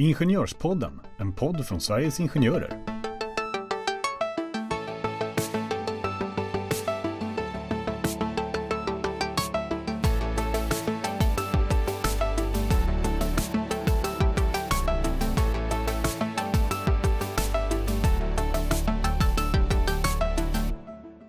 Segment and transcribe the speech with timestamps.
[0.00, 2.84] Ingenjörspodden, en podd från Sveriges Ingenjörer.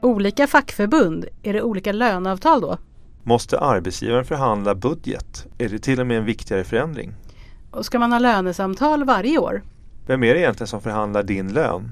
[0.01, 2.77] Olika fackförbund, är det olika löneavtal då?
[3.23, 5.47] Måste arbetsgivaren förhandla budget?
[5.57, 7.13] Är det till och med en viktigare förändring?
[7.71, 9.61] Och ska man ha lönesamtal varje år?
[10.07, 11.91] Vem är det egentligen som förhandlar din lön?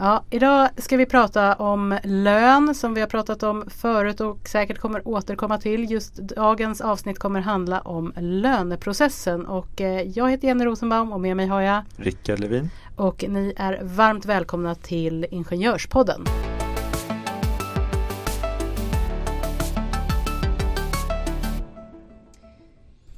[0.00, 4.78] Ja, idag ska vi prata om lön som vi har pratat om förut och säkert
[4.78, 5.90] kommer återkomma till.
[5.90, 11.36] Just dagens avsnitt kommer handla om löneprocessen och eh, jag heter Jenny Rosenbaum och med
[11.36, 12.70] mig har jag Rickard Levin.
[12.96, 16.24] och ni är varmt välkomna till Ingenjörspodden.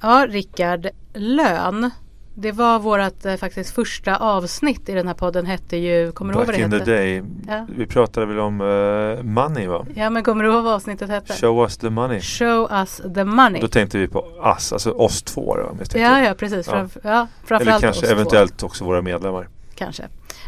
[0.01, 1.89] Ja, Rickard, lön.
[2.35, 6.39] Det var vårt eh, faktiskt första avsnitt i den här podden hette ju, kommer du
[6.39, 6.91] ihåg vad Back det in the hette?
[6.91, 7.23] day.
[7.47, 7.67] Ja.
[7.77, 9.85] Vi pratade väl om eh, money va?
[9.95, 11.33] Ja men kommer du ihåg vad avsnittet hette?
[11.33, 12.21] Show us the money.
[12.21, 13.61] Show us the money.
[13.61, 14.25] Då tänkte vi på
[14.57, 16.67] us, alltså oss två då, Ja, ja precis.
[16.67, 16.73] Ja.
[16.73, 18.15] Framf- ja, Eller framförallt kanske oss två.
[18.15, 19.47] eventuellt också våra medlemmar.
[19.75, 20.03] Kanske.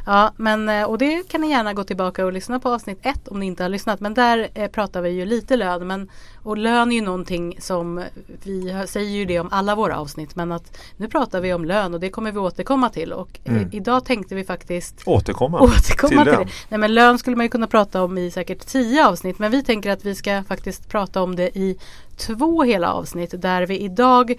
[0.05, 3.27] Ja, men eh, och det kan ni gärna gå tillbaka och lyssna på avsnitt ett
[3.27, 3.99] om ni inte har lyssnat.
[3.99, 5.87] Men där eh, pratar vi ju lite lön.
[5.87, 6.09] Men,
[6.43, 8.03] och lön är ju någonting som
[8.43, 10.35] vi har- säger ju det om alla våra avsnitt.
[10.35, 13.13] Men att nu pratar vi om lön och det kommer vi återkomma till.
[13.13, 13.69] Och eh, Mm.
[13.71, 16.45] idag tänkte vi faktiskt Återkomma, återkomma till till, lön.
[16.47, 16.53] det.
[16.69, 19.39] Nej men lön skulle man ju kunna prata om i säkert tio avsnitt.
[19.39, 21.77] Men vi tänker att vi ska faktiskt prata om det i
[22.17, 23.33] två hela avsnitt.
[23.41, 24.33] Där vi idag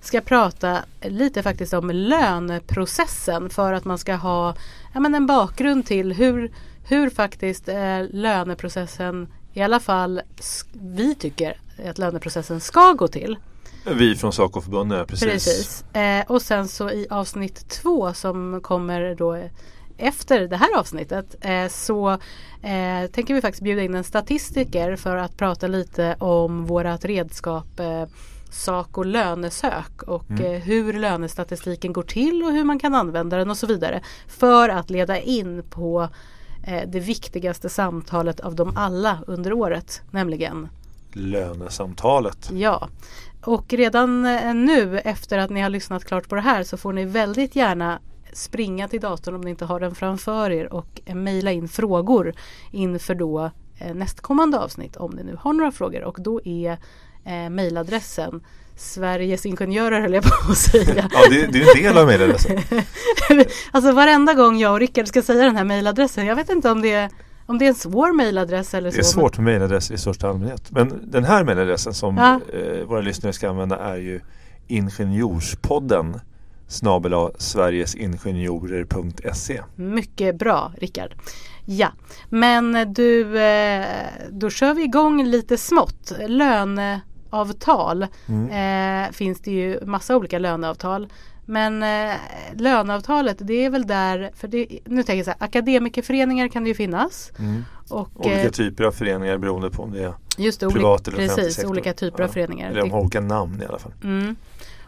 [0.00, 3.50] ska prata lite faktiskt om löneprocessen.
[3.50, 4.54] För att man ska ha
[4.94, 6.52] ja, men en bakgrund till hur,
[6.84, 10.20] hur faktiskt eh, löneprocessen i alla fall
[10.72, 13.36] vi tycker att löneprocessen ska gå till.
[13.84, 15.32] Vi från Saco-förbundet, precis.
[15.32, 15.84] Precis.
[15.94, 19.48] Eh, och sen så i avsnitt två som kommer då
[19.98, 22.10] efter det här avsnittet eh, så
[22.62, 27.80] eh, tänker vi faktiskt bjuda in en statistiker för att prata lite om vårat redskap
[27.80, 28.04] eh,
[28.50, 30.44] sak och lönesök och Mm.
[30.44, 34.00] eh, hur lönestatistiken går till och hur man kan använda den och så vidare.
[34.26, 36.08] För att leda in på
[36.66, 40.68] eh, det viktigaste samtalet av dem alla under året, nämligen
[41.12, 42.50] Lönesamtalet.
[42.52, 42.88] Ja,
[43.44, 46.92] och redan eh, nu efter att ni har lyssnat klart på det här så får
[46.92, 47.98] ni väldigt gärna
[48.32, 52.34] springa till datorn om ni inte har den framför er och mejla in frågor
[52.70, 53.50] inför då
[53.94, 56.78] nästkommande avsnitt om ni nu har några frågor och då är
[57.28, 58.40] eh, mejladressen
[58.76, 61.10] Sveriges Ingenjörer höll jag på att säga.
[61.12, 62.58] Ja, det, det är en del av mejladressen.
[63.70, 66.26] alltså varenda gång jag och Rickard ska säga den här mejladressen.
[66.26, 67.10] Jag vet inte om det är,
[67.46, 68.94] om det är en svår mejladress eller så.
[68.96, 70.70] Det är svårt med mejladresser i största allmänhet.
[70.70, 72.40] Men den här mejladressen som Ja.
[72.58, 74.20] eh, våra lyssnare ska använda är ju
[74.66, 76.20] Ingenjorspodden
[76.68, 81.14] snabel sverigesingenjorer.se Mycket bra Rickard.
[81.64, 81.88] Ja,
[82.28, 83.84] men du, eh,
[84.30, 86.12] då kör vi igång lite smått.
[87.32, 89.04] Löneavtal Mm.
[89.06, 91.08] eh, finns det ju massa olika löneavtal.
[91.44, 92.16] Men eh,
[92.56, 96.68] löneavtalet det är väl där, för det, nu tänker jag så här, akademikerföreningar kan det
[96.68, 97.32] ju finnas.
[97.38, 97.64] Mm.
[97.88, 101.22] Och, Olika eh, typer av föreningar beroende på om det är just det, privat olika,
[101.22, 101.70] eller precis, sektor.
[101.70, 102.32] olika typer av Ja.
[102.32, 102.70] föreningar.
[102.70, 103.92] Eller de har olika namn i alla fall.
[104.04, 104.36] Mm.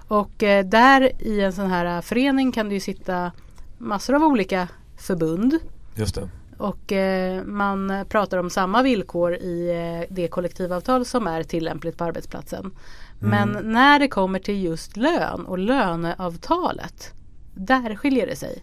[0.09, 3.33] Och eh, där i en sån här förening kan det ju sitta
[3.78, 4.69] massor av olika
[4.99, 5.59] förbund.
[5.95, 6.28] Just det.
[6.60, 12.04] Och eh, man pratar om samma villkor i eh, det kollektivavtal som är tillämpligt på
[12.04, 12.71] arbetsplatsen.
[13.19, 13.72] Men Mm.
[13.72, 17.15] när det kommer till just lön och löneavtalet,
[17.54, 18.62] där skiljer det sig.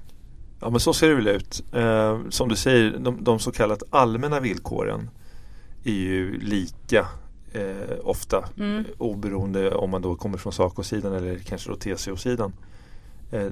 [0.61, 1.63] Ja men så ser det väl ut.
[1.73, 5.09] Eh, som du säger, de, de så kallat allmänna villkoren
[5.83, 7.07] är ju lika
[7.53, 8.83] eh, ofta Mm.
[8.97, 12.53] oberoende om man då kommer från SACO-sidan eller kanske då TCO-sidan.
[13.31, 13.47] Eh,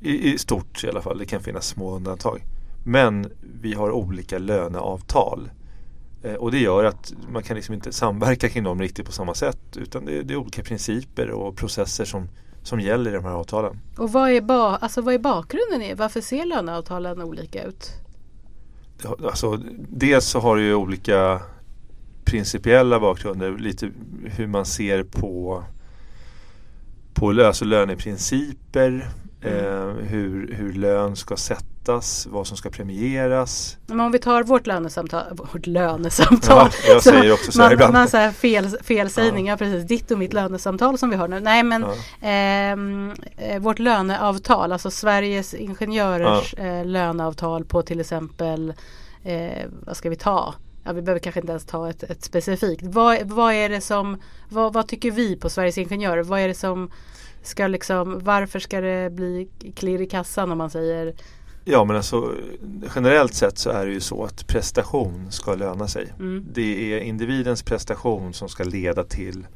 [0.00, 2.42] i, I stort i alla fall, det kan finnas små undantag.
[2.88, 3.30] Men
[3.60, 5.50] vi har olika löneavtal.
[6.22, 9.34] Eh, och det gör att man kan liksom inte samverka kring dem riktigt på samma
[9.34, 12.28] sätt utan det, det är olika principer och processer som,
[12.62, 13.80] som gäller i de här avtalen.
[13.96, 15.82] Och vad är, ba- alltså, vad är bakgrunden?
[15.82, 15.94] i?
[15.94, 17.90] Varför ser löneavtalen olika ut?
[19.24, 21.40] Alltså, dels så har det ju olika
[22.24, 23.90] principiella bakgrunder, lite
[24.24, 25.62] hur man ser på,
[27.14, 29.08] på alltså löneprinciper,
[29.40, 33.76] eh, hur, hur lön ska sättas, vad som ska premieras.
[33.86, 36.68] Men om vi tar vårt lönesamtal, vårt lönesamtal.
[36.86, 37.92] Ja, jag säger också så här man, ibland.
[37.92, 39.56] Man säger fel, felsägning, ja.
[39.56, 39.84] precis.
[39.88, 41.40] Ditt och mitt lönesamtal som vi har nu.
[41.40, 42.28] Nej men Ja.
[42.28, 48.74] ehm, eh, vårt löneavtal, alltså Sveriges Ingenjörers eh, löneavtal på till exempel,
[49.24, 50.54] eh, vad ska vi ta?
[50.86, 52.82] ja, vi behöver kanske inte ens ta ett, ett specifikt.
[52.82, 56.22] Vad, vad är det som, vad, vad tycker vi på Sveriges Ingenjörer?
[56.22, 56.90] Vad är det som
[57.46, 61.14] ska liksom, varför ska det bli klirr i kassan om man säger
[61.68, 62.34] Ja men alltså
[62.94, 66.12] generellt sett så är det ju så att prestation ska löna sig.
[66.18, 66.46] Mm.
[66.52, 69.46] Det är individens prestation som ska leda till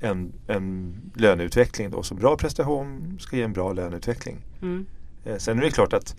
[0.00, 1.90] en, en löneutveckling.
[1.90, 2.02] Då.
[2.02, 4.36] Så bra prestation ska ge en bra löneutveckling.
[4.62, 4.86] mm,
[5.24, 6.16] Eh, sen är det klart att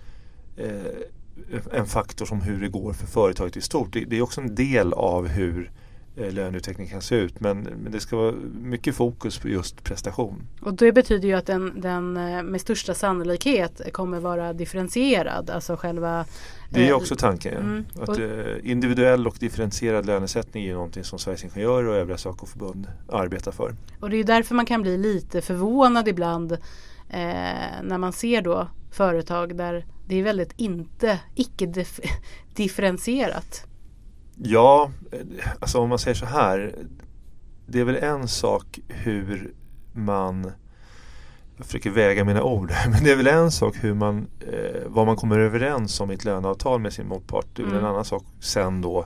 [0.58, 3.94] eh, en faktor som hur det går för företaget i stort.
[3.94, 5.72] Det, det är också en del av hur
[6.20, 7.40] löneutveckling kan se ut.
[7.40, 8.32] Men, men det ska vara
[8.62, 10.42] mycket fokus på just prestation.
[10.62, 15.50] Och det betyder ju att den, den eh, med största sannolikhet kommer vara differentierad.
[15.50, 16.26] Alltså själva
[16.70, 17.58] Det är eh, också tanken.
[17.58, 22.88] mm, Att, eh, individuell och differentierad lönesättning är någonting som Sveriges Ingenjörer och övriga SACO-förbund
[23.10, 23.76] arbetar för.
[24.00, 26.58] Och det är därför man kan bli lite förvånad ibland eh,
[27.84, 32.00] när man ser då företag där det är väldigt inte icke dif-
[32.56, 33.66] differentierat.
[34.44, 35.20] Ja, eh,
[35.60, 36.76] alltså om man säger så här.
[37.68, 39.54] Det är väl en sak hur
[39.94, 40.52] man
[41.58, 42.72] jag försöker väga mina ord.
[42.92, 46.14] Men det är väl en sak hur man, eh, vad man kommer överens om i
[46.14, 47.46] ett löneavtal med sin motpart.
[47.54, 47.86] Det är väl Mm.
[47.86, 49.06] en annan sak sen då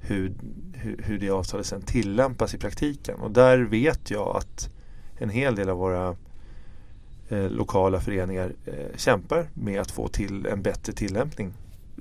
[0.00, 0.32] hur,
[0.72, 3.20] hur, hur det avtalet sen tillämpas i praktiken.
[3.20, 4.70] Och där vet jag att
[5.18, 6.16] en hel del av våra
[7.28, 11.52] eh, lokala föreningar eh, kämpar med att få till en bättre tillämpning.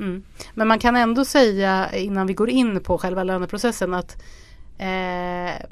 [0.02, 0.24] Mm.
[0.54, 4.22] Men man kan ändå säga innan vi går in på själva löneprocessen att
[4.78, 5.66] eh,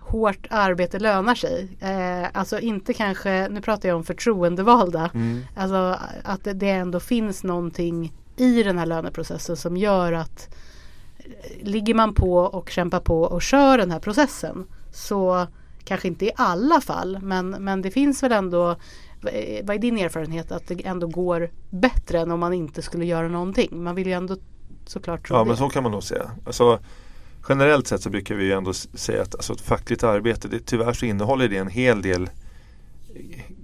[0.00, 1.68] hårt arbete lönar sig.
[1.80, 5.10] Eh, alltså inte kanske, nu pratar jag om förtroendevalda.
[5.56, 10.48] Alltså att det- ändå finns någonting i den här löneprocessen som gör att
[11.18, 11.24] eh,
[11.66, 15.46] ligger man på och kämpar på och kör den här processen så
[15.84, 18.76] kanske inte i alla fall men, men det finns väl ändå
[19.62, 23.28] vad är din erfarenhet att det ändå går bättre än om man inte skulle göra
[23.28, 23.82] någonting?
[23.82, 24.36] Man vill ju ändå
[24.86, 25.48] såklart tro Ja det.
[25.48, 26.30] men så kan man nog säga.
[26.46, 26.78] Alltså,
[27.48, 30.92] generellt sett så brukar vi ju ändå säga att alltså, ett fackligt arbete, det, tyvärr
[30.92, 32.30] så innehåller det en hel del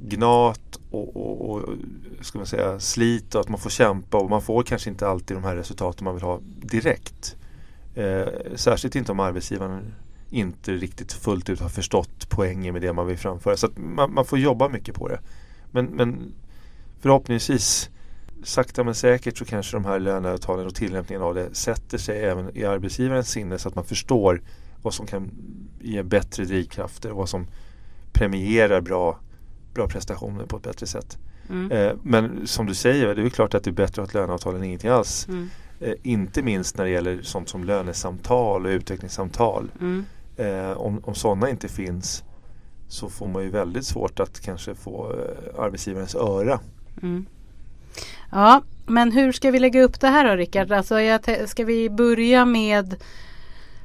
[0.03, 1.69] gnat och, och, och
[2.21, 5.37] ska man säga, slit och att man får kämpa och man får kanske inte alltid
[5.37, 7.37] de här resultaten man vill ha direkt.
[7.95, 9.95] Eh, särskilt inte om arbetsgivaren
[10.31, 13.57] inte riktigt fullt ut har förstått poängen med det man vill framföra.
[13.57, 15.19] Så man, man får jobba mycket på det.
[15.73, 16.33] Men, men
[17.01, 17.91] förhoppningsvis
[18.43, 22.57] sakta men säkert så kanske de här löneavtalen och tillämpningen av det sätter sig även
[22.57, 24.43] i arbetsgivarens sinne så att man förstår
[24.83, 25.31] vad som kan
[25.81, 27.47] ge bättre drivkrafter och vad som
[28.13, 29.19] premierar bra,
[29.75, 31.19] bra prestationer på ett bättre sätt.
[31.51, 31.73] Mm.
[31.73, 34.15] Eh, men som du säger, det är klart att det är bättre att ha ett
[34.15, 35.29] löneavtal än ingenting alls.
[35.29, 35.49] Mm.
[35.81, 39.71] Eh, inte minst när det gäller sånt som lönesamtal och utvecklingssamtal.
[39.81, 40.05] Mm.
[40.37, 42.25] Eh, om, om sådana inte finns
[42.93, 46.61] så får man ju väldigt svårt att kanske få eh, arbetsgivarens öra.
[47.03, 47.27] Mm.
[48.33, 50.73] Ja, men hur ska vi lägga upp det här då Rickard?
[50.73, 50.95] Alltså,
[51.47, 52.95] ska vi börja med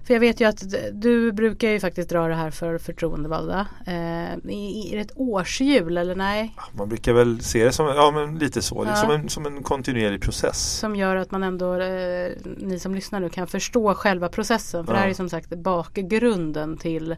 [0.06, 3.68] för jag vet ju att du brukar ju faktiskt dra det här för förtroendevalda.
[3.88, 6.56] Eh, i- Är det ett årshjul eller nej?
[6.74, 8.96] Man brukar väl se det som ja, men lite så, Ja.
[8.96, 10.78] som, en, som en kontinuerlig process.
[10.80, 14.86] Som gör att man ändå, eh, ni som lyssnar nu kan förstå själva processen.
[14.86, 15.12] För det här Ja.
[15.12, 17.16] är som sagt bakgrunden till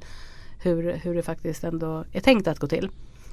[0.62, 2.90] hur, hur det faktiskt ändå är tänkt att gå till.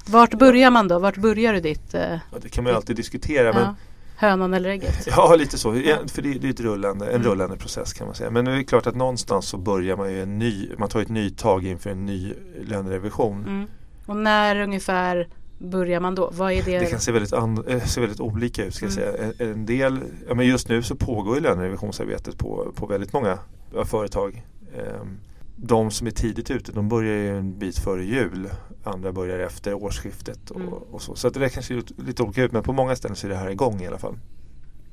[0.09, 0.99] Vart börjar man då?
[0.99, 3.47] Vart börjar du ditt eh, Ja, det kan man ju alltid diskutera.
[3.47, 3.75] ja, Men,
[4.17, 5.07] hönan eller ägget?
[5.07, 5.71] ja, lite så.
[6.07, 7.27] För det, det är ett rullande, en Mm.
[7.27, 8.29] rullande process kan man säga.
[8.31, 11.09] Men det är klart att någonstans så börjar man ju en ny, man tar ett
[11.09, 12.33] nytag inför en ny
[12.67, 13.43] lönerevision.
[13.47, 13.67] Mm.
[14.05, 15.27] Och när ungefär
[15.57, 16.29] börjar man då?
[16.33, 16.79] Vad är det?
[16.79, 19.13] Det kan se väldigt, an, eh, se väldigt olika ut ska jag Mm.
[19.13, 19.33] säga.
[19.39, 23.37] En, en del, ja, men just nu så pågår ju lönerevisionsarbetet på, på väldigt många
[23.85, 24.43] företag.
[24.77, 25.17] Ehm,
[25.59, 28.49] de som är tidigt ute de börjar ju en bit före jul.
[28.83, 30.73] Andra börjar efter årsskiftet och, Mm.
[30.73, 31.15] och så.
[31.15, 33.37] Så det där kanske ser lite olika ut men på många ställen så är det
[33.37, 34.15] här igång i alla fall.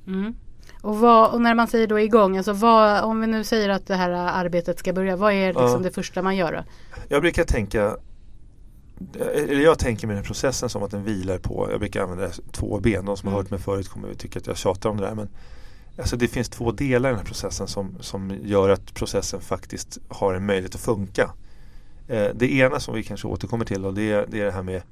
[0.06, 0.34] Mm.
[0.80, 3.86] Och, vad, och när man säger då igång, alltså vad, om vi nu säger att
[3.86, 5.78] det här arbetet ska börja, vad är liksom Ja.
[5.78, 6.64] det första man gör då?
[7.08, 7.96] Jag brukar tänka
[9.34, 12.28] eller jag tänker med den här processen som att den vilar på, jag brukar använda
[12.52, 13.04] två ben.
[13.04, 13.44] De som har Mm.
[13.44, 15.14] hört mig förut kommer att tycka att jag tjatar om det där.
[15.14, 15.28] Men
[15.98, 19.98] alltså det finns två delar i den här processen som, som gör att processen faktiskt
[20.08, 21.30] har en möjlighet att funka.
[22.08, 24.62] Eh, det ena som vi kanske återkommer till och det, är- det är det här
[24.62, 24.82] med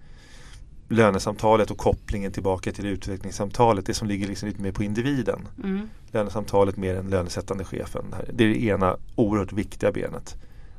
[0.88, 3.86] lönesamtalet och kopplingen tillbaka till utvecklingssamtalet.
[3.86, 5.48] Det som ligger liksom lite mer på individen.
[5.64, 5.88] Mm.
[6.10, 8.04] Lönesamtalet mer än lönesättande chefen.
[8.32, 10.36] Det är det ena oerhört viktiga benet.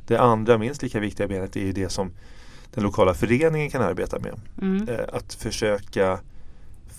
[0.08, 2.12] Det andra minst lika viktiga benet är det som
[2.74, 4.40] den lokala föreningen kan arbeta med.
[4.62, 4.90] Mm.
[4.90, 6.20] Eh, Att försöka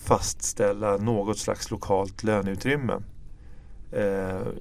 [0.04, 2.94] fastställa något slags lokalt löneutrymme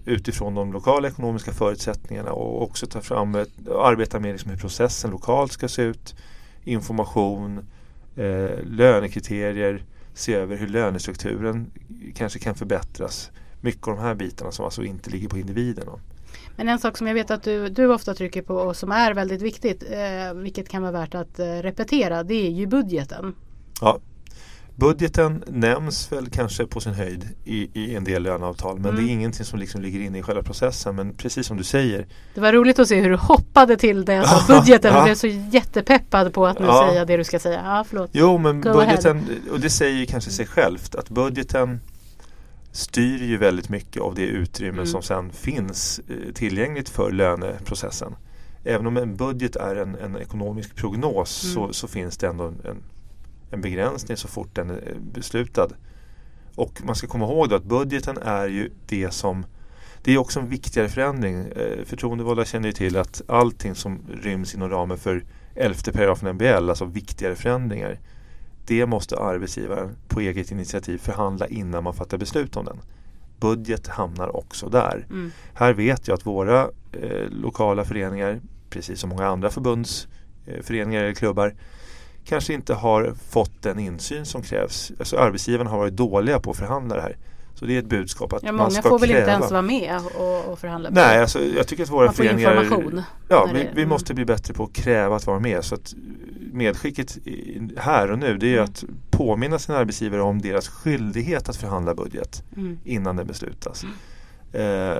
[0.06, 3.36] utifrån de lokala ekonomiska förutsättningarna och också ta fram
[3.80, 6.16] arbeta med liksom hur processen lokalt ska se ut,
[6.64, 7.66] information,
[8.16, 11.72] eh, lönekriterier, se över hur lönestrukturen
[12.16, 13.32] kanske kan förbättras.
[13.62, 15.88] Mycket av de här bitarna som alltså inte ligger på individen.
[16.56, 19.14] Men en sak som jag vet att du, du ofta trycker på och som är
[19.14, 23.36] väldigt viktigt, eh, vilket kan vara värt att eh, repetera, det är ju budgeten.
[23.82, 24.00] Ja,
[24.76, 28.96] Budgeten nämns väl kanske på sin höjd i, i en del löneavtal men Mm.
[29.06, 30.96] det är ingenting som liksom ligger inne i själva processen.
[30.96, 34.14] Men precis som du säger, Det var roligt att se hur du hoppade till det
[34.14, 35.04] jag sa budgeten och Ja.
[35.04, 36.88] blev så jättepeppad på att nu Ja.
[36.90, 37.62] säga det du ska säga.
[37.66, 38.10] Ja, förlåt.
[38.14, 41.80] Jo men Go budgeten, och det säger ju kanske sig självt att budgeten
[42.72, 44.86] styr ju väldigt mycket av det utrymme Mm.
[44.88, 48.16] som sen finns eh, tillgängligt för löneprocessen.
[48.64, 51.54] Även om en budget är en, en ekonomisk prognos Mm.
[51.56, 52.78] så, så finns det ändå en, en
[53.62, 55.68] begränsning så fort den är beslutad.
[56.56, 59.46] Och man ska komma ihåg att budgeten är ju det som
[60.04, 61.36] det är också en viktigare förändring.
[61.36, 65.24] Eh, Förtroendevalda känner ju till att allting som ryms inom ramen för
[65.56, 68.00] elfte paragrafen MBL, alltså viktigare förändringar.
[68.66, 72.78] Det måste arbetsgivaren på eget initiativ förhandla innan man fattar beslut om den.
[73.40, 75.06] Budget hamnar också där.
[75.10, 75.32] Mm.
[75.54, 80.08] Här vet jag att våra eh, lokala föreningar, precis som många andra förbunds
[80.46, 81.56] eh, föreningar eller klubbar,
[82.26, 84.92] kanske inte har fått den insyn som krävs.
[85.00, 87.18] Alltså arbetsgivarna har varit dåliga på att förhandla det här.
[87.56, 89.20] Så det är ett budskap att Ja, man många ska får väl kräva.
[89.22, 90.90] inte ens vara med och, och förhandla.
[90.92, 93.02] Nej, alltså, jag tycker att våra Man får föreningar information.
[93.30, 93.90] Ja, vi, det- vi mm.
[93.90, 95.64] måste bli bättre på att kräva att vara med.
[95.66, 95.94] Så att
[96.54, 97.18] medskicket
[97.78, 98.64] här och nu det är Mm.
[98.64, 102.78] att påminna sina arbetsgivare om deras skyldighet att förhandla budget Mm.
[102.84, 103.84] innan det beslutas.
[104.54, 104.98] Eh,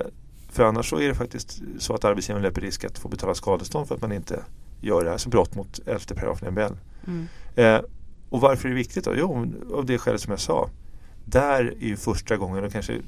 [0.52, 3.88] för annars så är det faktiskt så att arbetsgivaren löper risk att få betala skadestånd
[3.88, 4.40] för att man inte
[4.80, 5.12] gör det här.
[5.12, 6.72] Alltså brott mot 11 paragrafen MBL.
[7.06, 7.26] Mm.
[7.54, 7.80] Eh,
[8.28, 9.14] och varför är det viktigt då?
[9.16, 10.70] Jo, av det skälet som jag sa.
[11.24, 13.00] Där är ju första gången och kanske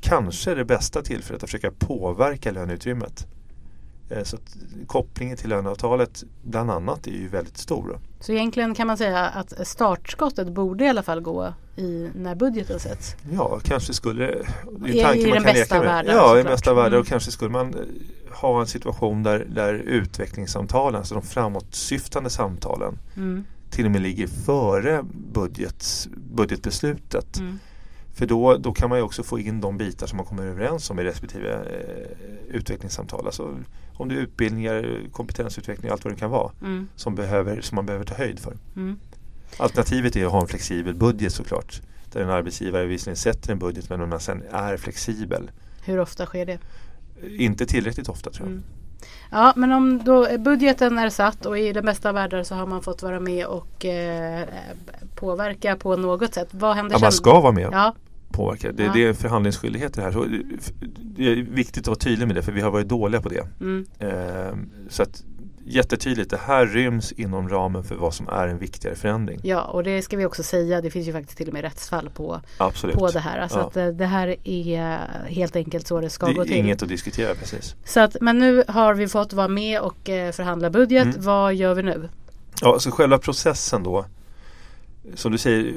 [0.00, 3.26] kanske det bästa tillfället att försöka påverka löneutrymmet.
[4.10, 4.36] Eh, så
[4.86, 7.98] kopplingen till löneavtalet bland annat är ju väldigt stor.
[8.20, 12.80] Så egentligen kan man säga att startskottet borde i alla fall gå i när budgeten
[12.80, 13.16] sätts.
[13.32, 15.84] Ja, kanske skulle det är I- en tanke i man den kan bästa med.
[15.84, 16.92] världen, Ja, i den bästa världen.
[16.92, 17.00] Mm.
[17.00, 17.80] Och kanske skulle man eh,
[18.36, 23.44] ha en situation där, där utvecklingssamtalen, alltså de framåtsyftande samtalen, Mm.
[23.70, 27.38] till och med ligger före budgets, budgetbeslutet.
[27.38, 27.58] Mm.
[28.20, 30.90] För då, då kan man ju också få in de bitar som man kommer överens
[30.90, 33.26] om i respektive eh, utvecklingssamtal.
[33.26, 33.56] Alltså
[33.94, 36.88] om det är utbildningar, kompetensutveckling, allt vad det kan vara Mm.
[36.96, 38.56] som, behöver, som man behöver ta höjd för.
[38.76, 38.98] Mm.
[39.58, 41.80] Alternativet är att ha en flexibel budget såklart.
[42.12, 45.50] Där en arbetsgivare visserligen sätter en budget men man sen är flexibel.
[45.84, 46.58] Hur ofta sker det?
[47.38, 48.52] Inte tillräckligt ofta tror jag.
[48.52, 48.64] Mm.
[49.30, 52.82] Ja men om då budgeten är satt och i den bästa världen så har man
[52.82, 54.48] fått vara med och eh,
[55.14, 56.48] påverka på något sätt.
[56.50, 57.04] Vad händer Ja, sen?
[57.04, 57.94] man ska vara med Ja,
[58.32, 58.72] påverka.
[58.72, 58.92] Det, Ja.
[58.94, 60.12] det är förhandlingsskyldigheter här.
[60.12, 60.26] Så
[60.96, 63.46] det är viktigt att vara tydlig med det för vi har varit dåliga på det.
[63.60, 63.86] mm.
[63.98, 64.54] Eh,
[64.88, 65.22] så att
[65.64, 69.40] jättetydligt, det här ryms inom ramen för vad som är en viktigare förändring.
[69.42, 70.80] ja och det ska vi också säga.
[70.80, 72.96] Det finns ju faktiskt till och med rättsfall på, Absolut.
[72.96, 73.38] på det här.
[73.38, 73.66] Alltså Ja.
[73.66, 76.56] att eh, det här är helt enkelt så det ska det gå är till.
[76.56, 77.74] inget att diskutera precis.
[77.84, 81.02] Så att, men nu har vi fått vara med och eh, förhandla budget.
[81.06, 81.16] Mm.
[81.18, 82.08] Vad gör vi nu?
[82.62, 84.04] Ja, så själva processen då.
[85.14, 85.74] Som du säger,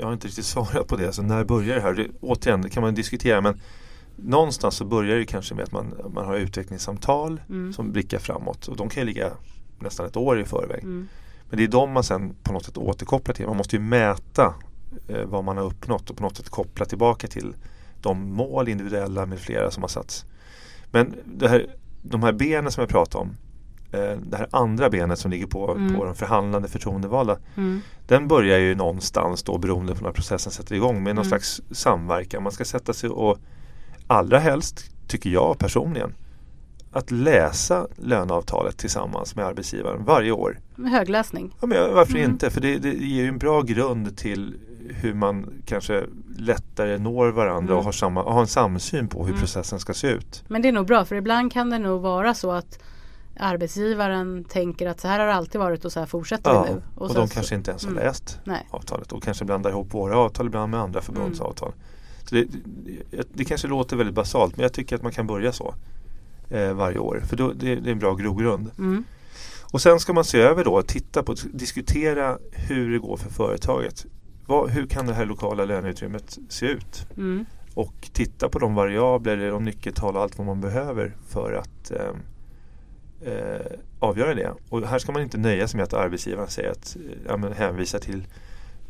[0.00, 1.12] jag har inte riktigt svarat på det.
[1.12, 1.94] Så när börjar det här?
[1.94, 3.60] Det, återigen, det kan man diskutera men
[4.16, 7.72] någonstans så börjar det kanske med att man, man har utvecklingssamtal Mm.
[7.72, 8.68] som blickar framåt.
[8.68, 9.30] Och de kan ju ligga
[9.78, 10.82] nästan ett år i förväg.
[10.82, 11.08] Mm.
[11.48, 13.46] Men det är de man sen på något sätt återkopplar till.
[13.46, 14.54] Man måste ju mäta
[15.08, 17.54] eh, vad man har uppnått och på något sätt koppla tillbaka till
[18.02, 20.24] de mål individuella med flera som har satts.
[20.90, 21.66] Men här,
[22.02, 23.36] de här benen som jag pratade om
[24.22, 25.94] det här andra benet som ligger på, Mm.
[25.96, 27.80] på de förhandlande förtroendevalda Mm.
[28.06, 31.28] den börjar ju någonstans då beroende på när processen sätter igång med någon Mm.
[31.28, 32.42] slags samverkan.
[32.42, 33.38] Man ska sätta sig och
[34.06, 36.14] allra helst, tycker jag personligen,
[36.92, 40.58] att läsa löneavtalet tillsammans med arbetsgivaren varje år.
[40.76, 41.54] Med högläsning.
[41.60, 42.30] Ja, men varför Mm.
[42.30, 42.50] inte?
[42.50, 44.54] För det, det ger ju en bra grund till
[44.88, 46.04] hur man kanske
[46.38, 47.78] lättare når varandra Mm.
[47.78, 49.40] och har, samma, har en samsyn på hur Mm.
[49.40, 50.44] processen ska se ut.
[50.48, 52.78] Men det är nog bra för ibland kan det nog vara så att
[53.40, 56.74] arbetsgivaren tänker att så här har det alltid varit och så här fortsätter Ja, vi
[56.74, 56.82] nu.
[56.94, 58.04] och, sen de så- kanske inte ens har Mm.
[58.04, 58.66] läst Nej.
[58.70, 61.48] avtalet och kanske blandar ihop våra avtal ibland med andra förbunds Mm.
[61.50, 61.72] avtal.
[62.24, 62.44] Så det,
[63.10, 65.74] det, det kanske låter väldigt basalt men jag tycker att man kan börja så
[66.50, 68.70] eh, varje år för då, det, det är en bra grogrund.
[68.78, 69.04] Mm.
[69.72, 74.06] Och sen ska man se över då, titta på, diskutera hur det går för företaget.
[74.46, 77.06] Vad, hur kan det här lokala löneutrymmet se ut?
[77.16, 77.44] Mm.
[77.74, 82.10] Och titta på de variabler, de nyckeltal och allt vad man behöver för att eh,
[83.24, 84.52] eh, avgöra det.
[84.68, 87.52] Och här ska man inte nöja sig med att arbetsgivaren säger att eh, ja, men
[87.52, 88.26] hänvisa till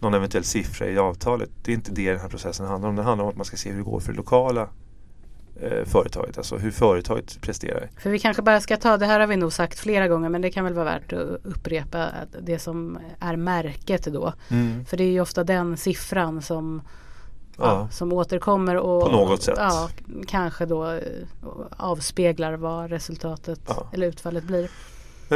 [0.00, 1.50] någon eventuell siffra i avtalet.
[1.62, 2.96] Det är inte det den här processen handlar om.
[2.96, 4.68] Det handlar om att man ska se hur det går för det lokala
[5.60, 7.90] eh, företaget, alltså hur företaget presterar.
[7.98, 10.40] För vi kanske bara ska ta, det här har vi nog sagt flera gånger men
[10.42, 12.08] det kan väl vara värt att upprepa
[12.42, 14.32] det som är märket då.
[14.88, 16.82] För det är ju ofta den siffran som
[17.58, 19.54] ja, som återkommer och På något sätt.
[19.58, 19.88] Ja,
[20.26, 21.00] kanske då eh,
[21.76, 23.86] avspeglar vad resultatet Ja.
[23.92, 24.70] eller utfallet blir.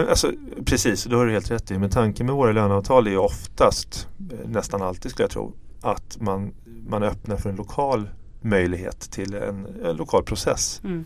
[0.08, 0.32] Alltså,
[0.64, 1.78] precis, det har du helt rätt i.
[1.78, 6.54] Men tanken med våra löneavtal är oftast, eh, nästan alltid skulle jag tro, att man,
[6.88, 8.08] man öppnar för en lokal
[8.40, 10.80] möjlighet till en, en lokal process.
[10.84, 11.04] Mm.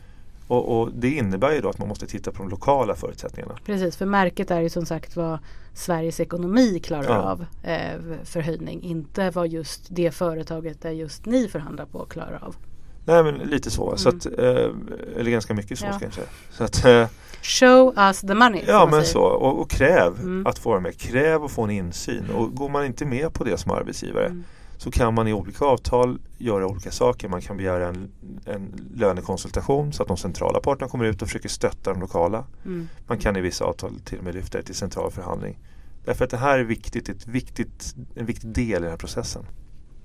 [0.48, 3.54] Och, och det innebär ju då att man måste titta på de lokala förutsättningarna.
[3.66, 5.38] Precis, för märket är ju som sagt vad
[5.74, 7.16] Sveriges ekonomi klarar Ja.
[7.22, 8.82] av eh, för höjning.
[8.82, 12.56] Inte vad just det företaget där just ni förhandlar på klarar av.
[13.04, 13.96] Nej men lite så.
[13.96, 14.70] så att, eh,
[15.16, 15.92] eller ganska mycket så Mm.
[15.92, 15.98] Ja.
[15.98, 16.26] ska jag säga.
[16.50, 17.08] Så att, eh,
[17.42, 18.64] Show us the money.
[18.66, 19.04] ja men säger.
[19.04, 19.20] så.
[19.22, 20.46] Och, och kräv Mm.
[20.46, 20.96] att få vara med.
[20.98, 22.30] Kräv att få en insyn.
[22.36, 24.44] Och går man inte med på det som arbetsgivare Mm.
[24.78, 27.28] Så kan man i olika avtal göra olika saker.
[27.28, 28.10] Man kan begära en,
[28.44, 32.44] en lönekonsultation så att de centrala parterna kommer ut och försöker stötta de lokala.
[32.64, 32.88] Mm.
[33.06, 35.58] Man kan i vissa avtal till och med lyfta det till central förhandling.
[36.04, 39.46] Därför att det här är viktigt, ett viktigt, en viktig del i den här processen.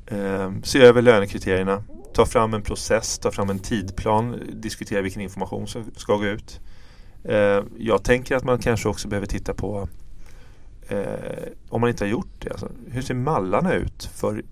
[0.08, 5.68] Ehm, se över lönekriterierna, ta fram en process, ta fram en tidplan, diskutera vilken information
[5.68, 6.60] som ska gå ut.
[7.24, 9.88] Ehm, jag tänker att man kanske också behöver titta på
[10.88, 12.50] eh, om man inte har gjort det.
[12.50, 14.44] Alltså, hur ser mallarna ut för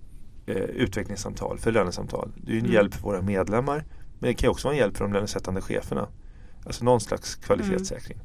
[0.46, 2.32] eh, utvecklingssamtal, för lönesamtal?
[2.36, 2.74] Det är ju en Mm.
[2.74, 3.84] hjälp för våra medlemmar
[4.18, 6.08] men det kan ju också vara en hjälp för de lönesättande cheferna.
[6.66, 8.18] Alltså någon slags kvalitetssäkring.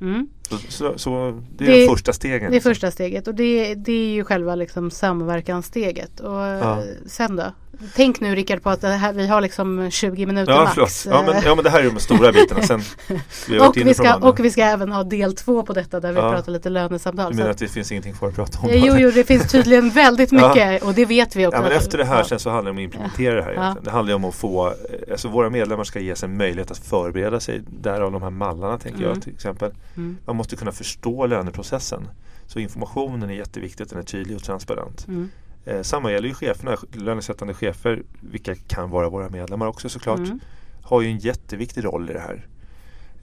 [0.00, 0.28] Mm.
[0.50, 2.40] Så, så, så det är Det- de första stegen.
[2.40, 2.70] Det är liksom.
[2.70, 6.20] första steget och det, det är ju själva liksom samverkanssteget.
[6.20, 6.82] Och Ja.
[7.06, 7.52] sen då?
[7.96, 10.74] Tänk nu Rickard på att här, vi har liksom 20 minuter Ja, max.
[10.74, 11.04] förlåt.
[11.06, 12.62] Ja men, Eh, ja men det här är de stora bitarna.
[12.62, 12.80] Sen,
[13.48, 16.18] vi och, vi ska, och vi ska även ha del två på detta där vi
[16.20, 16.32] Ja.
[16.32, 17.30] pratar lite lönesamtal.
[17.32, 18.68] Du menar att- det finns ingenting kvar att prata om?
[18.72, 21.56] Jo, jo, det finns tydligen väldigt mycket och det vet vi också.
[21.58, 23.50] Ja, men efter det här sen så handlar det om att implementera det här.
[23.52, 23.84] Egentligen.
[23.84, 24.72] Det handlar ju om att få, eh,
[25.10, 27.62] alltså våra medlemmar ska ges en möjlighet att förbereda sig.
[27.80, 29.10] Därav de här mallarna tänker Mm.
[29.14, 29.70] jag till exempel.
[29.96, 30.16] Mm.
[30.26, 32.08] Man måste kunna förstå löneprocessen.
[32.46, 35.04] Så informationen är jätteviktig att den är tydlig och transparent.
[35.08, 35.30] Mm.
[35.64, 40.18] Eh, samma gäller ju cheferna, lönesättande chefer, vilka kan vara våra medlemmar också såklart.
[40.18, 40.40] Mm.
[40.82, 42.46] har ju en jätteviktig roll i det här.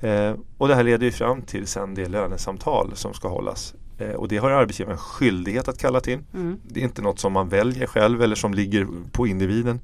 [0.02, 3.74] Eh, och det här leder ju fram till sen det lönesamtal som ska hållas.
[3.98, 6.20] Eh, och det har arbetsgivaren skyldighet att kalla till.
[6.34, 6.60] Mm.
[6.68, 9.80] Det är inte något som man väljer själv eller som ligger på individen.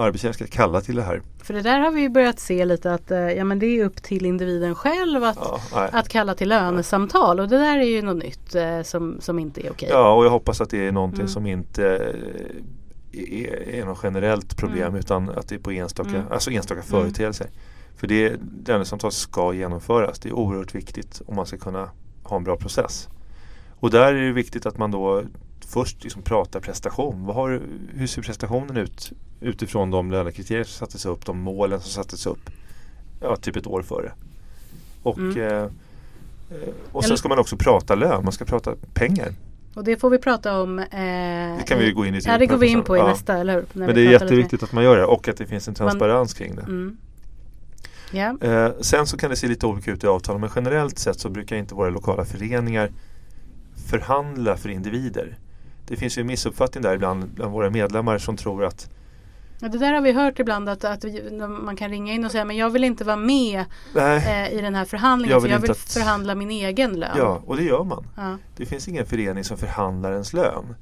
[0.00, 1.22] Arbetsgivaren ska kalla till det här.
[1.42, 3.84] För det där har vi ju börjat se lite att eh, ja, men det är
[3.84, 5.38] upp till individen själv att,
[5.72, 9.38] Ja, att kalla till lönesamtal och det där är ju något nytt eh, som, som
[9.38, 9.88] inte är okej.
[9.92, 11.28] ja och jag hoppas att det är någonting Mm.
[11.28, 11.84] som inte
[13.12, 14.98] eh, är, är något generellt problem Mm.
[15.00, 16.22] utan att det är på enstaka, Mm.
[16.30, 16.90] alltså enstaka Mm.
[16.90, 17.46] företeelser.
[17.96, 18.32] För det,
[18.66, 20.18] lönesamtal ska genomföras.
[20.18, 21.90] Det är oerhört viktigt om man ska kunna
[22.22, 23.08] ha en bra process.
[23.80, 25.22] Och där är det viktigt att man då
[25.72, 27.24] först liksom pratar prestation.
[27.24, 27.60] Har,
[27.94, 32.50] hur ser prestationen ut utifrån de lönekriterier som sattes upp, de målen som sattes upp
[33.20, 34.12] ja, typ ett år före.
[35.02, 35.42] Och, Mm.
[35.42, 35.66] eh,
[36.92, 39.32] och sen ska man också prata lön, man ska prata pengar.
[39.74, 40.78] Och det får vi prata om.
[40.78, 43.06] Eh, Det kan vi gå in i Ja det går vi in på i Ja.
[43.08, 43.64] nästa, eller hur?
[43.72, 46.54] Men det är jätteviktigt att man gör det och att det finns en transparens kring
[46.56, 46.62] det.
[46.62, 46.96] Mm.
[48.12, 48.36] Ja.
[48.40, 51.28] Eh, sen så kan det se lite olika ut i avtalen men generellt sett så
[51.30, 52.90] brukar inte våra lokala föreningar
[53.86, 55.38] förhandla för individer.
[55.90, 58.90] Det finns ju en missuppfattning där ibland bland våra medlemmar som tror att
[59.62, 61.04] Ja, det där har vi hört ibland att, att
[61.62, 63.64] man kan ringa in och säga men jag vill inte vara med
[63.96, 67.10] eh, i den här förhandlingen Jag för vill jag vill att- förhandla min egen lön.
[67.16, 68.06] ja, och det gör man.
[68.16, 68.36] Ja.
[68.56, 70.74] Det finns ingen förening som förhandlar ens lön.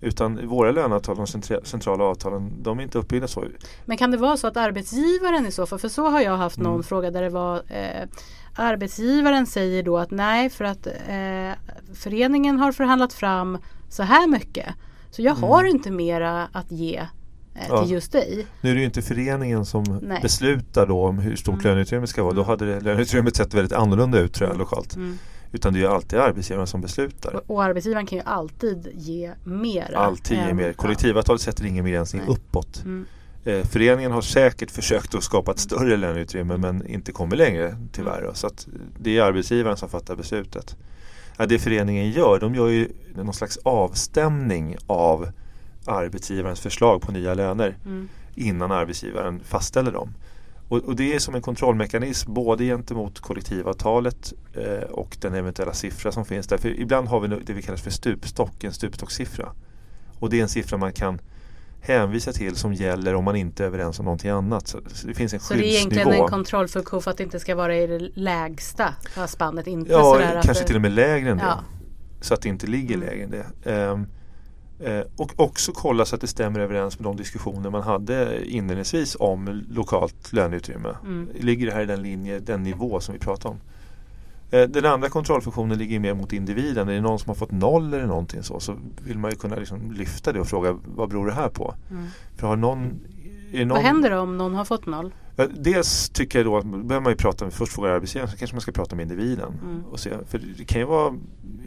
[0.00, 3.44] Utan våra löneavtal, de centra- centrala avtalen, de är inte uppbyggda så.
[3.84, 6.58] Men kan det vara så att arbetsgivaren i så fall, för så har jag haft
[6.58, 6.82] någon Mm.
[6.82, 8.08] fråga där det var eh,
[8.54, 11.52] Arbetsgivaren säger då att nej för att eh,
[11.94, 13.58] föreningen har förhandlat fram
[13.90, 14.66] så här mycket.
[15.10, 16.96] Så jag har inte mera att ge
[17.54, 17.82] eh, Ja.
[17.82, 18.46] till just dig.
[18.60, 20.18] Nu är det ju inte föreningen som Nej.
[20.22, 21.64] beslutar då om hur stort Mm.
[21.66, 22.34] löneutrymmet ska vara.
[22.34, 24.96] Då hade det, löneutrymmet sett väldigt annorlunda ut tror jag lokalt.
[24.96, 25.18] Mm.
[25.52, 27.34] Utan det är ju alltid arbetsgivaren som beslutar.
[27.34, 29.98] Och, och arbetsgivaren kan ju alltid ge mera.
[29.98, 30.72] Alltid ge mer.
[30.72, 32.34] Kollektivavtalet sätter ingen begränsning Nej.
[32.36, 32.82] uppåt.
[32.84, 33.06] Mm.
[33.44, 38.30] Eh, föreningen har säkert försökt att skapa ett större löneutrymme men inte kommit längre tyvärr.
[38.34, 38.50] Så
[38.98, 40.76] det är arbetsgivaren som fattar beslutet.
[41.40, 45.28] Ja, det föreningen gör, de gör ju någon slags avstämning av
[45.86, 48.08] arbetsgivarens förslag på nya löner Mm.
[48.34, 50.14] innan arbetsgivaren fastställer dem.
[50.68, 56.12] Och, och det är som en kontrollmekanism både gentemot kollektivavtalet eh, och den eventuella siffra
[56.12, 56.58] som finns där.
[56.58, 59.48] För ibland har vi det vi kallar för stupstock, en stupstockssiffra.
[60.18, 61.18] Och det är en siffra man kan
[61.80, 64.68] hänvisa till som gäller om man inte är överens om någonting annat.
[64.68, 67.54] Så det finns en Så det är egentligen en kontrollfunktion för att det inte ska
[67.54, 68.94] vara i det lägsta
[69.28, 69.66] spannet.
[69.66, 71.44] Inte Ja, att kanske till och med lägre än det.
[71.44, 71.64] Ja.
[72.20, 73.08] Så att det inte ligger Mm.
[73.08, 73.70] lägre än det.
[73.70, 74.06] Ehm,
[74.80, 79.16] eh, och också kolla så att det stämmer överens med de diskussioner man hade inledningsvis
[79.20, 80.96] om lokalt löneutrymme.
[81.02, 81.28] Mm.
[81.40, 83.60] Ligger det här i den linje, den nivå som vi pratar om?
[84.50, 86.88] Eh, Den andra kontrollfunktionen ligger mer mot individen.
[86.88, 89.56] Är det någon som har fått noll eller någonting så, så vill man ju kunna
[89.56, 91.74] liksom lyfta det och fråga vad beror det här på?
[91.90, 92.04] Mm.
[92.36, 93.00] För har någon,
[93.52, 95.14] någon, Vad händer om någon har fått noll?
[95.36, 98.36] Ja, Dels tycker jag då att behöver man ju prata med, först fråga arbetsgivaren, så
[98.36, 99.52] kanske man ska prata med individen.
[99.62, 99.84] Mm.
[99.84, 101.14] Och se, för det kan ju vara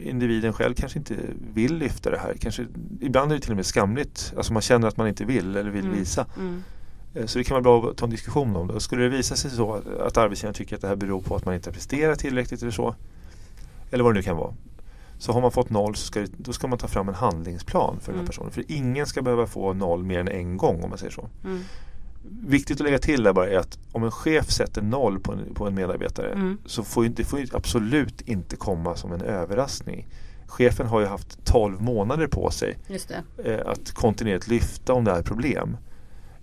[0.03, 1.15] individen själv kanske inte
[1.53, 2.35] vill lyfta det här.
[2.39, 2.65] Kanske,
[3.01, 4.33] ibland är det till och med skamligt.
[4.37, 5.97] Alltså man känner att man inte vill eller vill Mm.
[5.99, 6.25] visa.
[7.13, 7.23] Mm.
[7.23, 8.79] Eh, Så det kan vara bra att ta en diskussion om det.
[8.79, 11.55] Skulle det visa sig så att arbetsgivaren tycker att det här beror på att man
[11.55, 12.95] inte har presterat tillräckligt eller så.
[13.91, 14.53] Eller vad det nu kan vara.
[15.17, 17.99] Så har man fått noll så ska, det, då ska man ta fram en handlingsplan
[17.99, 18.19] för den Mm.
[18.25, 18.51] här personen.
[18.51, 21.29] För ingen ska behöva få noll mer än en gång om man säger så.
[21.43, 21.59] Mm.
[22.47, 25.53] Viktigt att lägga till där bara är att om en chef sätter noll på en,
[25.53, 26.57] på en medarbetare Mm.
[26.65, 30.07] så får det får absolut inte komma som en överraskning.
[30.47, 32.77] Chefen har ju haft 12 månader på sig
[33.45, 35.77] eh, att kontinuerligt lyfta om det är problem.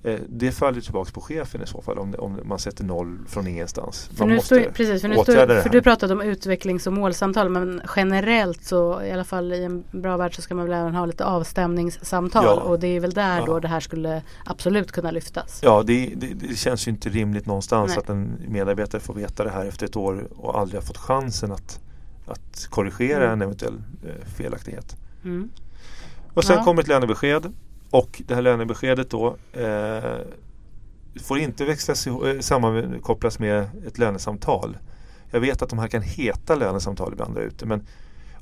[0.04, 3.46] Eh, det faller tillbaka på chefen i så fall om, om man sätter noll från
[3.46, 4.10] ingenstans.
[4.12, 5.14] För Man nu måste står, precis, för, nu
[5.46, 9.64] det för du pratade om utvecklings och målsamtal men generellt så i alla fall i
[9.64, 12.52] en bra värld så ska man väl även ha lite avstämningssamtal Ja.
[12.54, 13.46] och det är väl där Ja.
[13.46, 15.60] då det här skulle absolut kunna lyftas.
[15.62, 17.98] Ja, det, det, det känns ju inte rimligt någonstans Nej.
[17.98, 21.52] att en medarbetare får veta det här efter ett år och aldrig har fått chansen
[21.52, 21.80] att,
[22.26, 23.32] att korrigera Mm.
[23.32, 24.96] en eventuell eh, felaktighet.
[25.24, 25.50] Mm.
[26.34, 26.64] Och sen Ja.
[26.64, 27.52] kommer ett lönebesked
[27.90, 30.18] och det här lönebeskedet då eh,
[31.22, 34.78] får inte växlas eh, sammankopplas med ett lönesamtal.
[35.30, 37.86] Jag vet att de här kan heta lönesamtal ibland där ute men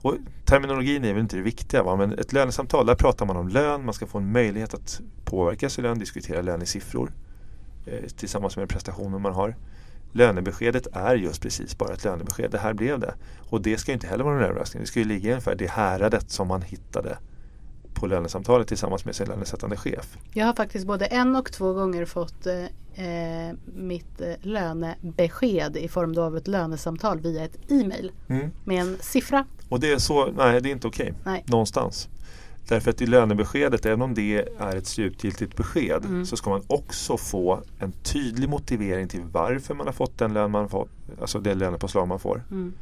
[0.02, 1.96] och terminologin är väl inte det viktiga va?
[1.96, 5.70] men ett lönesamtal där pratar man om lön, man ska få en möjlighet att påverka
[5.70, 7.12] sin lön, diskutera lön i siffror
[7.86, 9.56] eh, tillsammans med prestationen man har.
[10.12, 12.50] Lönebeskedet är just precis bara ett lönebesked.
[12.50, 13.14] Det här blev det.
[13.50, 14.80] Och det ska ju inte heller vara någon överraskning.
[14.80, 17.18] Det ska ju ligga ungefär det häradet som man hittade
[17.94, 20.16] på lönesamtalet tillsammans med sin lönesättande chef.
[20.32, 22.64] Jag har faktiskt både en och två gånger fått eh,
[23.06, 28.12] eh, mitt eh, lönebesked i form av ett lönesamtal via ett e-mail
[28.64, 29.44] med en siffra.
[29.68, 31.14] Och det är så, nej det är inte okej.
[31.24, 31.44] Nej.
[31.46, 32.08] Någonstans.
[32.68, 36.26] Därför att i lönebeskedet, även om det är ett slutgiltigt besked, Mm.
[36.26, 40.50] så ska man också få en tydlig motivering till varför man har fått den lön
[40.50, 40.88] man får,
[41.20, 42.42] alltså det lönepåslag man får.
[42.50, 42.72] Mm.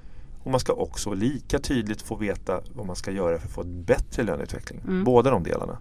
[0.46, 3.61] Och man ska också lika tydligt få veta vad man ska göra för att få
[3.61, 4.80] en bättre löneutveckling.
[4.85, 5.04] Mm.
[5.04, 5.78] Båda de delarna.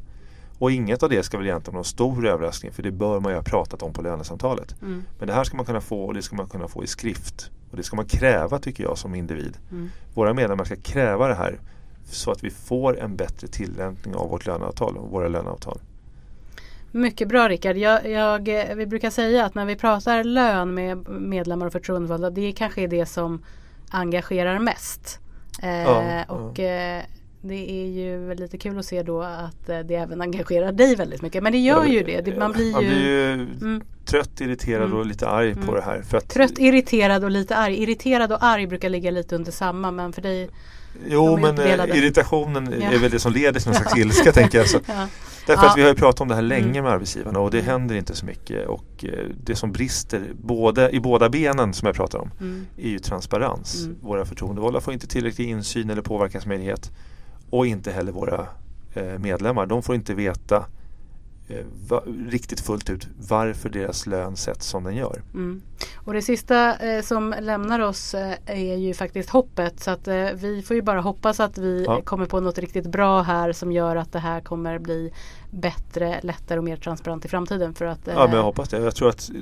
[0.59, 3.31] Och inget av det ska väl egentligen vara någon stor överraskning för det bör man
[3.31, 4.81] ju ha pratat om på lönesamtalet.
[4.81, 5.03] Mm.
[5.19, 7.51] Men det här ska man kunna få och det ska man kunna få i skrift.
[7.71, 9.57] Och det ska man kräva tycker jag som individ.
[9.71, 9.89] Mm.
[10.13, 11.59] Våra medlemmar ska kräva det här
[12.05, 15.79] så att vi får en bättre tillämpning av vårt löneavtal och våra löneavtal.
[16.91, 17.77] Mycket bra Rickard.
[17.77, 22.51] Jag, jag, vi brukar säga att när vi pratar lön med medlemmar och förtroendevalda det
[22.51, 23.41] kanske är det som
[23.89, 25.19] engagerar mest.
[25.63, 27.01] Eh, Ja, och eh,
[27.41, 31.21] det är ju lite kul att se då att eh, det även engagerar dig väldigt
[31.21, 31.43] mycket.
[31.43, 32.37] Men det gör ju det.
[32.37, 33.81] man blir Man ju, blir ju Mm.
[34.05, 34.97] trött, irriterad Mm.
[34.97, 35.75] och lite arg på Mm.
[35.75, 36.01] det här.
[36.01, 37.83] För att, trött, irriterad och lite arg.
[37.83, 40.49] Irriterad och arg brukar ligga lite under samma men för dig
[41.07, 42.91] Jo men irritationen Ja.
[42.91, 44.67] är väl det som leder till någon slags ilska tänker jag.
[44.69, 44.79] Så.
[45.47, 45.69] Därför Ja.
[45.71, 46.83] att vi har ju pratat om det här länge Mm.
[46.83, 47.69] med arbetsgivarna och det Mm.
[47.71, 48.67] händer inte så mycket.
[48.67, 52.65] Och eh, det som brister både, i båda benen som jag pratar om Mm.
[52.77, 53.83] är ju transparens.
[53.85, 53.95] Mm.
[54.01, 56.91] Våra förtroendevalda får inte tillräcklig insyn eller påverkansmöjlighet.
[57.49, 58.47] Och inte heller våra
[58.93, 59.65] eh, medlemmar.
[59.65, 60.65] De får inte veta
[61.89, 65.21] va, riktigt fullt ut varför deras lön sätts som den gör.
[65.33, 65.61] Mm.
[65.95, 69.79] Och det sista eh, som lämnar oss eh, är ju faktiskt hoppet.
[69.79, 71.97] Så att eh, vi får ju bara hoppas att vi Ja.
[71.97, 75.11] eh, kommer på något riktigt bra här som gör att det här kommer bli
[75.51, 77.73] bättre, lättare och mer transparent i framtiden.
[77.73, 78.77] För att, eh, Ja men jag hoppas det.
[78.79, 79.35] Jag tror att eh,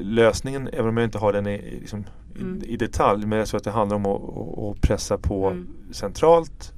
[0.00, 2.04] lösningen, även om jag inte har den i, liksom,
[2.40, 2.62] Mm.
[2.64, 5.46] i, i detalj, men jag tror att det handlar om att, att, att pressa på
[5.46, 5.68] Mm.
[5.92, 6.72] centralt,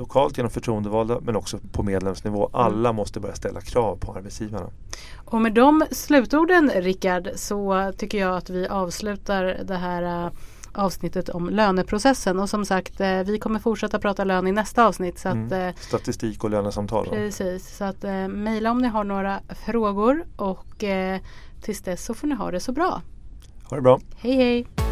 [0.00, 2.48] lokalt genom förtroendevalda men också på medlemsnivå.
[2.48, 2.66] Mm.
[2.66, 4.66] Alla måste börja ställa krav på arbetsgivarna.
[5.24, 10.32] Och med de slutorden Rickard så tycker jag att vi avslutar det här eh,
[10.72, 12.38] avsnittet om löneprocessen.
[12.38, 15.18] Och som sagt eh, vi kommer fortsätta prata lön i nästa avsnitt.
[15.18, 15.52] Så Mm.
[15.68, 17.06] eh, Statistik och lönesamtal.
[17.08, 20.84] Precis, så att mejla om ni har några frågor och
[21.62, 23.02] tills dess så får ni ha det så bra.
[23.70, 24.00] Ha det bra.
[24.16, 24.89] Hej hej!